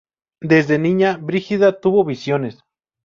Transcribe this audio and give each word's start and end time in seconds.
Desde 0.41 0.79
niña 0.79 1.17
Brígida 1.17 1.79
tuvo 1.79 2.03
visiones. 2.03 2.63